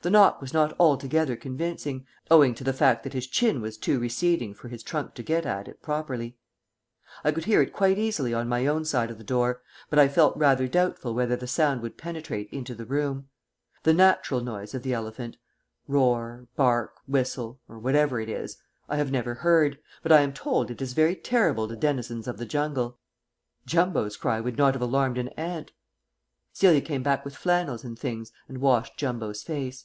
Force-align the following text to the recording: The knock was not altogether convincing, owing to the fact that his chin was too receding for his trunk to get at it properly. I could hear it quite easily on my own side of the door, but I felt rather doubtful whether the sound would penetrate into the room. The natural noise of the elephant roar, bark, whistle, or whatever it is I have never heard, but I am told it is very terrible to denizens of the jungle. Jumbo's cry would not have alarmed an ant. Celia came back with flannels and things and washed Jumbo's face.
The 0.00 0.10
knock 0.10 0.40
was 0.40 0.52
not 0.52 0.74
altogether 0.80 1.36
convincing, 1.36 2.08
owing 2.28 2.56
to 2.56 2.64
the 2.64 2.72
fact 2.72 3.04
that 3.04 3.12
his 3.12 3.28
chin 3.28 3.60
was 3.60 3.76
too 3.78 4.00
receding 4.00 4.52
for 4.52 4.66
his 4.66 4.82
trunk 4.82 5.14
to 5.14 5.22
get 5.22 5.46
at 5.46 5.68
it 5.68 5.80
properly. 5.80 6.36
I 7.22 7.30
could 7.30 7.44
hear 7.44 7.62
it 7.62 7.72
quite 7.72 7.98
easily 7.98 8.34
on 8.34 8.48
my 8.48 8.66
own 8.66 8.84
side 8.84 9.12
of 9.12 9.18
the 9.18 9.22
door, 9.22 9.62
but 9.90 10.00
I 10.00 10.08
felt 10.08 10.36
rather 10.36 10.66
doubtful 10.66 11.14
whether 11.14 11.36
the 11.36 11.46
sound 11.46 11.82
would 11.82 11.96
penetrate 11.96 12.48
into 12.50 12.74
the 12.74 12.84
room. 12.84 13.28
The 13.84 13.94
natural 13.94 14.40
noise 14.40 14.74
of 14.74 14.82
the 14.82 14.92
elephant 14.92 15.36
roar, 15.86 16.48
bark, 16.56 16.96
whistle, 17.06 17.60
or 17.68 17.78
whatever 17.78 18.18
it 18.20 18.28
is 18.28 18.56
I 18.88 18.96
have 18.96 19.12
never 19.12 19.34
heard, 19.34 19.78
but 20.02 20.10
I 20.10 20.22
am 20.22 20.32
told 20.32 20.68
it 20.72 20.82
is 20.82 20.94
very 20.94 21.14
terrible 21.14 21.68
to 21.68 21.76
denizens 21.76 22.26
of 22.26 22.38
the 22.38 22.46
jungle. 22.46 22.98
Jumbo's 23.66 24.16
cry 24.16 24.40
would 24.40 24.58
not 24.58 24.74
have 24.74 24.82
alarmed 24.82 25.18
an 25.18 25.28
ant. 25.36 25.70
Celia 26.52 26.80
came 26.80 27.04
back 27.04 27.24
with 27.24 27.36
flannels 27.36 27.84
and 27.84 27.96
things 27.96 28.32
and 28.48 28.58
washed 28.60 28.96
Jumbo's 28.96 29.44
face. 29.44 29.84